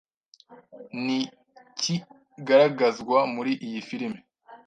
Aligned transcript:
ntikigaragazwa 1.03 3.17
muri 3.35 3.51
iyi 3.65 3.79
filimi 3.87 4.19